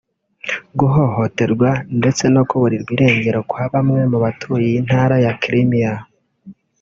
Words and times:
guhohoterwa 0.79 1.69
ndetse 1.99 2.23
no 2.33 2.41
kuburirwa 2.49 2.91
irengero 2.95 3.39
kwa 3.49 3.65
bamwe 3.73 4.01
mu 4.11 4.17
batuye 4.23 4.65
iyi 4.69 4.79
ntara 4.87 5.15
ya 5.25 5.31
Crimea 5.41 5.95